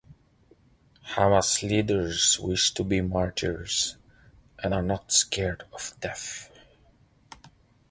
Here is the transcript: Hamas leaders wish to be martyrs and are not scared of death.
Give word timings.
Hamas 1.09 1.61
leaders 1.61 2.39
wish 2.39 2.73
to 2.73 2.83
be 2.83 3.01
martyrs 3.01 3.97
and 4.57 4.73
are 4.73 4.81
not 4.81 5.11
scared 5.11 5.63
of 5.71 5.93
death. 5.99 6.49